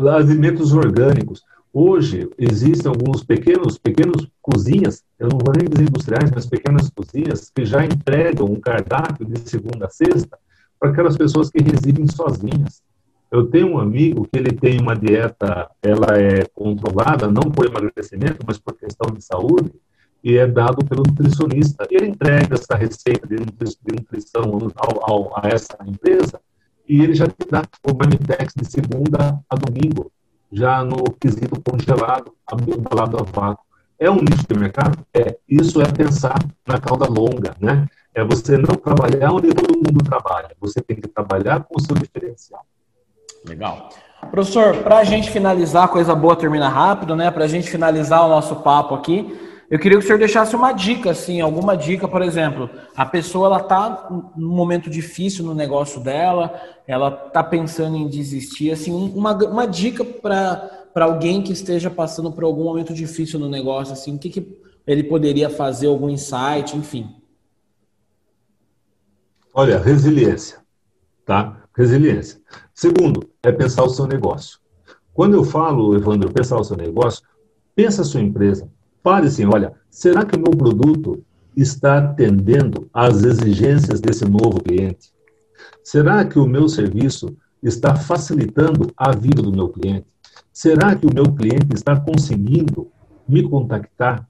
[0.09, 1.43] alimentos orgânicos.
[1.75, 7.51] Hoje existem alguns pequenos, pequenos cozinhas, eu não vou nem dizer industriais, mas pequenas cozinhas
[7.51, 10.39] que já entregam um cardápio de segunda a sexta
[10.81, 12.83] para aquelas pessoas que residem sozinhas.
[13.31, 18.39] Eu tenho um amigo que ele tem uma dieta, ela é controlada não por emagrecimento,
[18.45, 19.71] mas por questão de saúde,
[20.25, 21.87] e é dado pelo nutricionista.
[21.91, 26.41] Ele entrega essa receita de nutrição ao, ao, a essa empresa
[26.89, 30.11] e ele já te dá o Marmitex de segunda a domingo,
[30.51, 32.35] já no quesito congelado,
[32.67, 33.65] embalado a vácuo.
[33.97, 34.99] É um nicho de mercado?
[35.15, 35.37] É.
[35.49, 37.87] Isso é pensar na cauda longa, né?
[38.15, 40.51] É você não trabalhar onde todo mundo trabalha.
[40.61, 42.65] Você tem que trabalhar com o seu diferencial.
[43.47, 43.89] Legal.
[44.31, 47.31] Professor, para a gente finalizar, coisa boa termina rápido, né?
[47.31, 49.39] Para a gente finalizar o nosso papo aqui,
[49.71, 53.47] eu queria que o senhor deixasse uma dica, assim, alguma dica, por exemplo, a pessoa
[53.47, 59.33] ela está num momento difícil no negócio dela, ela está pensando em desistir, assim, uma,
[59.33, 64.19] uma dica para alguém que esteja passando por algum momento difícil no negócio, assim, o
[64.19, 67.20] que, que ele poderia fazer, algum insight, enfim.
[69.61, 70.57] Olha, resiliência,
[71.27, 71.65] tá?
[71.77, 72.41] Resiliência.
[72.75, 74.59] Segundo, é pensar o seu negócio.
[75.13, 77.23] Quando eu falo, Evandro, pensar o seu negócio,
[77.75, 78.67] pensa a sua empresa,
[79.03, 81.23] Pare assim, olha, será que o meu produto
[81.55, 85.13] está atendendo às exigências desse novo cliente?
[85.85, 90.07] Será que o meu serviço está facilitando a vida do meu cliente?
[90.51, 92.91] Será que o meu cliente está conseguindo
[93.29, 94.27] me contactar?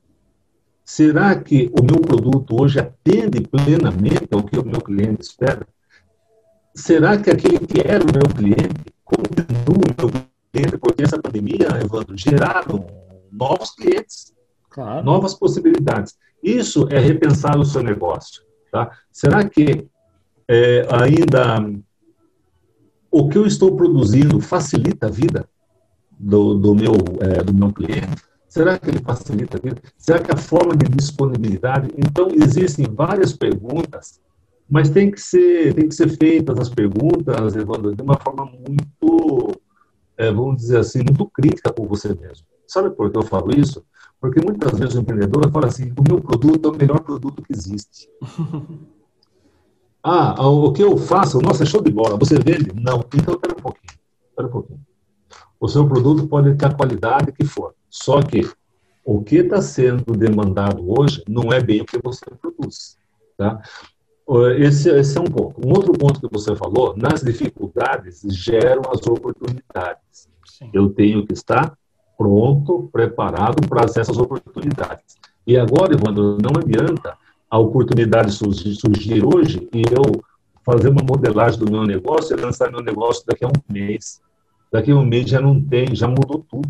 [0.92, 5.64] Será que o meu produto hoje atende plenamente ao que o meu cliente espera?
[6.74, 10.78] Será que aquele que era o meu cliente continua o meu cliente?
[10.78, 12.84] Porque essa pandemia, Evandro, geraram
[13.30, 14.34] novos clientes.
[14.68, 15.04] Claro.
[15.04, 16.18] Novas possibilidades.
[16.42, 18.42] Isso é repensar o seu negócio.
[18.72, 18.90] Tá?
[19.12, 19.88] Será que
[20.48, 21.70] é, ainda
[23.12, 25.48] o que eu estou produzindo facilita a vida
[26.18, 28.29] do, do meu, é, do meu cliente?
[28.50, 29.80] Será que ele facilita a vida?
[29.96, 31.88] Será que a forma de disponibilidade?
[31.96, 34.20] Então, existem várias perguntas,
[34.68, 39.52] mas tem que ser, tem que ser feitas as perguntas, Evandro, de uma forma muito,
[40.16, 42.44] é, vamos dizer assim, muito crítica com você mesmo.
[42.66, 43.84] Sabe por que eu falo isso?
[44.20, 47.52] Porque muitas vezes o empreendedor fala assim: o meu produto é o melhor produto que
[47.52, 48.08] existe.
[50.02, 52.72] ah, o que eu faço, nossa, é show de bola, você vende?
[52.74, 53.04] Não.
[53.14, 53.94] Então, espera um pouquinho.
[54.28, 54.89] Espera um pouquinho.
[55.60, 57.74] O seu produto pode ter a qualidade que for.
[57.88, 58.50] Só que
[59.04, 62.96] o que está sendo demandado hoje não é bem o que você produz.
[63.36, 63.60] Tá?
[64.58, 65.60] Esse, esse, é um ponto.
[65.66, 70.28] Um outro ponto que você falou, nas dificuldades geram as oportunidades.
[70.46, 70.70] Sim.
[70.72, 71.76] Eu tenho que estar
[72.16, 75.16] pronto, preparado para essas oportunidades.
[75.46, 77.16] E agora, Evandro, não adianta
[77.50, 80.22] a oportunidade surgir, surgir hoje e eu
[80.64, 84.20] fazer uma modelagem do meu negócio e lançar meu negócio daqui a um mês.
[84.72, 86.68] Daqui a um mês já não tem, já mudou tudo.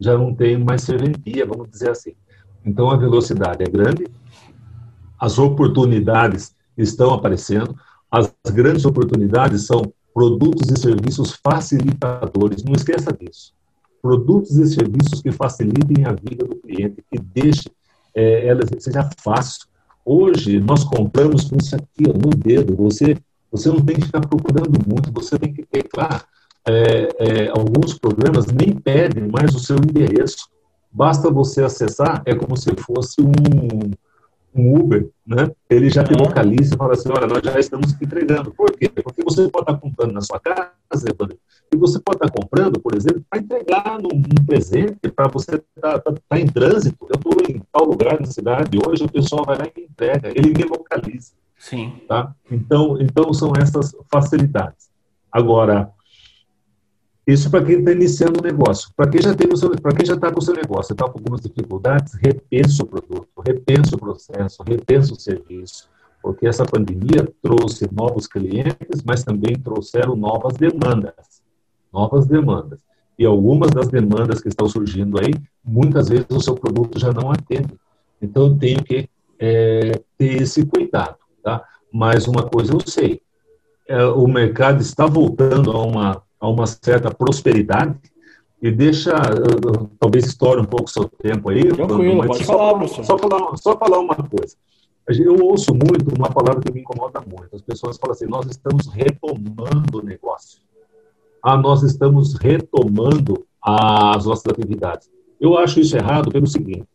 [0.00, 2.12] Já não tem mais serventia, vamos dizer assim.
[2.64, 4.06] Então a velocidade é grande,
[5.18, 7.76] as oportunidades estão aparecendo,
[8.10, 12.64] as grandes oportunidades são produtos e serviços facilitadores.
[12.64, 13.52] Não esqueça disso
[14.02, 17.70] produtos e serviços que facilitem a vida do cliente, que deixe
[18.14, 19.68] é, ela seja fácil.
[20.04, 22.74] Hoje, nós compramos com isso aqui ó, no dedo.
[22.76, 23.16] Você,
[23.50, 26.20] você não tem que ficar procurando muito, você tem que ter, claro,
[26.68, 30.48] é, é, alguns programas nem pedem mais o seu endereço.
[30.90, 33.90] Basta você acessar, é como se fosse um,
[34.54, 35.50] um Uber, né?
[35.68, 38.52] Ele já te localiza e fala assim, olha, nós já estamos entregando.
[38.52, 38.88] Por quê?
[38.88, 40.72] Porque você pode estar comprando na sua casa,
[41.72, 45.98] e você pode estar comprando, por exemplo, para entregar num, num presente, para você estar
[45.98, 46.98] tá, tá, tá em trânsito.
[47.08, 50.52] Eu estou em tal lugar na cidade, hoje o pessoal vai lá e entrega, ele
[50.52, 51.32] me localiza.
[51.58, 52.02] Sim.
[52.06, 52.34] Tá?
[52.50, 54.90] Então, então são essas facilidades.
[55.30, 55.90] Agora,
[57.26, 58.90] isso para quem está iniciando o negócio.
[58.96, 59.34] Para quem já
[59.80, 63.28] para quem já está com o seu negócio, está com algumas dificuldades, repensa o produto,
[63.46, 65.88] repensa o processo, repensa o serviço,
[66.20, 71.42] porque essa pandemia trouxe novos clientes, mas também trouxeram novas demandas,
[71.92, 72.80] novas demandas.
[73.18, 75.32] E algumas das demandas que estão surgindo aí,
[75.64, 77.74] muitas vezes o seu produto já não atende.
[78.20, 79.08] Então tenho que
[79.38, 81.64] é, ter esse cuidado, tá?
[81.92, 83.20] Mas uma coisa eu sei,
[83.86, 87.96] é, o mercado está voltando a uma a uma certa prosperidade,
[88.60, 89.12] e deixa,
[89.98, 91.68] talvez estoure um pouco o seu tempo aí.
[91.68, 93.04] Tranquilo, pode só, falar, professor.
[93.04, 94.56] Só falar, só falar uma coisa.
[95.08, 97.54] Eu ouço muito uma palavra que me incomoda muito.
[97.54, 100.60] As pessoas falam assim: nós estamos retomando o negócio.
[101.42, 105.08] Ah, nós estamos retomando as nossas atividades.
[105.40, 106.86] Eu acho isso errado pelo seguinte: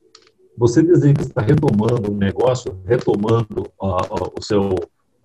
[0.57, 4.75] você dizer que está retomando o negócio, retomando o seu,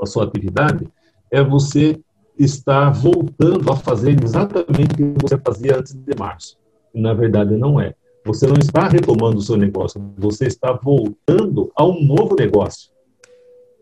[0.00, 0.88] a sua atividade,
[1.30, 2.00] é você
[2.38, 6.56] estar voltando a fazer exatamente o que você fazia antes de março.
[6.94, 7.94] Na verdade, não é.
[8.24, 12.90] Você não está retomando o seu negócio, você está voltando a um novo negócio.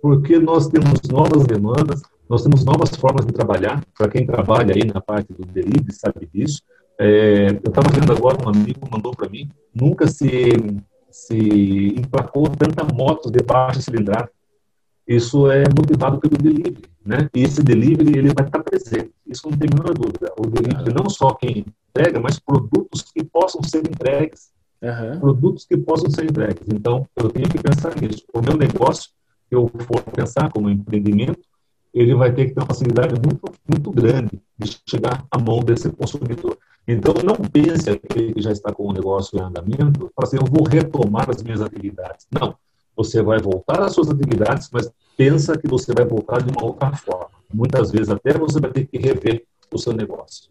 [0.01, 3.85] Porque nós temos novas demandas, nós temos novas formas de trabalhar.
[3.97, 6.63] Para quem trabalha aí na parte do delivery sabe disso.
[6.99, 10.29] É, eu estava vendo agora, um amigo mandou para mim, nunca se,
[11.11, 14.31] se emplacou tanta moto de baixa cilindrada.
[15.11, 17.29] Isso é motivado pelo delivery, né?
[17.35, 19.11] E esse delivery ele vai estar presente.
[19.27, 20.33] Isso não tem a menor dúvida.
[20.39, 24.53] O delivery não só quem entrega, mas produtos que possam ser entregues.
[24.81, 25.19] Uhum.
[25.19, 26.63] Produtos que possam ser entregues.
[26.73, 28.25] Então, eu tenho que pensar nisso.
[28.33, 29.11] O meu negócio,
[29.49, 31.41] que eu for pensar como empreendimento,
[31.93, 35.91] ele vai ter que ter uma facilidade muito, muito grande de chegar à mão desse
[35.91, 36.57] consumidor.
[36.87, 40.69] Então, não pense aquele que já está com o negócio em andamento, assim, eu vou
[40.69, 42.29] retomar as minhas atividades.
[42.31, 42.55] Não.
[42.97, 46.93] Você vai voltar às suas atividades, mas pensa que você vai voltar de uma outra
[46.93, 47.31] forma.
[47.53, 50.51] Muitas vezes até você vai ter que rever o seu negócio.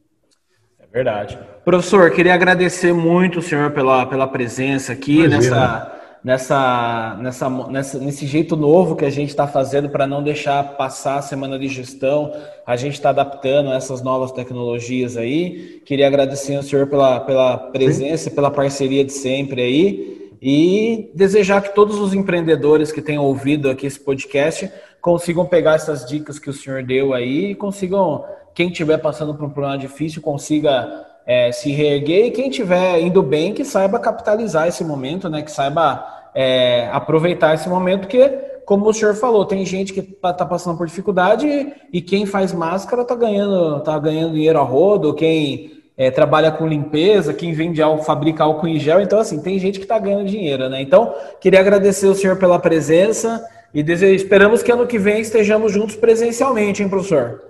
[0.92, 1.38] Verdade.
[1.64, 8.26] Professor, queria agradecer muito o senhor pela, pela presença aqui nessa, nessa, nessa, nessa, nesse
[8.26, 12.34] jeito novo que a gente está fazendo para não deixar passar a semana de gestão.
[12.66, 15.80] A gente está adaptando essas novas tecnologias aí.
[15.86, 18.36] Queria agradecer ao senhor pela, pela presença, Sim.
[18.36, 20.19] pela parceria de sempre aí.
[20.42, 24.72] E desejar que todos os empreendedores que tenham ouvido aqui esse podcast
[25.02, 28.24] consigam pegar essas dicas que o senhor deu aí e consigam
[28.54, 33.22] quem estiver passando por um problema difícil consiga é, se reerguer e quem estiver indo
[33.22, 35.42] bem que saiba capitalizar esse momento, né?
[35.42, 38.28] Que saiba é, aproveitar esse momento, porque,
[38.66, 42.54] como o senhor falou, tem gente que está passando por dificuldade e, e quem faz
[42.54, 47.82] máscara está ganhando, tá ganhando dinheiro a rodo, quem é, trabalha com limpeza, quem vende
[47.82, 50.82] álcool, fabrica álcool em gel, então assim, tem gente que está ganhando dinheiro, né?
[50.82, 55.98] Então, queria agradecer o senhor pela presença e esperamos que ano que vem estejamos juntos
[55.98, 57.42] presencialmente, hein, professor?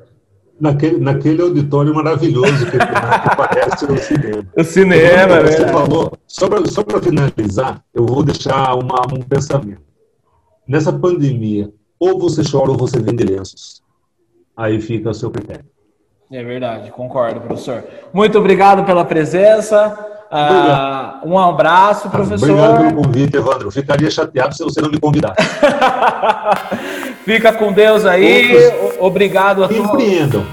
[0.60, 2.78] naquele, naquele auditório maravilhoso que, que
[3.38, 4.45] parece o cinema.
[4.58, 5.72] O cinema, então, Você né?
[5.72, 9.82] falou, só para finalizar, eu vou deixar uma, um pensamento.
[10.68, 13.82] Nessa pandemia, ou você chora ou você vende lenços.
[14.58, 15.66] Aí fica o seu critério.
[16.32, 17.84] É verdade, concordo, professor.
[18.13, 19.97] Muito obrigado pela presença.
[20.32, 22.51] Ah, um abraço, professor.
[22.51, 23.71] Obrigado pelo convite, Evandro.
[23.71, 25.36] Ficaria chateado se você não me convidasse.
[27.25, 28.55] Fica com Deus aí.
[28.55, 28.97] Outros...
[28.99, 29.84] Obrigado a todos.
[29.86, 30.45] Empreendam.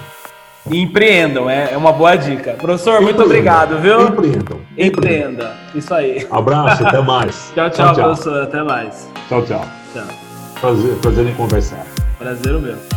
[0.66, 2.52] Empreendam, é, é uma boa dica.
[2.54, 3.02] Professor, Empreendam.
[3.02, 4.00] muito obrigado, viu?
[4.08, 4.60] Empreendam.
[4.78, 5.52] Empreenda.
[5.74, 6.26] Isso aí.
[6.30, 7.52] Abraço, até mais.
[7.54, 8.42] tchau, tchau, tchau, professor.
[8.44, 9.10] Até mais.
[9.28, 9.64] Tchau, tchau.
[9.92, 10.04] Tchau.
[10.58, 11.84] Prazer, prazer em conversar.
[12.18, 12.95] Prazer o meu.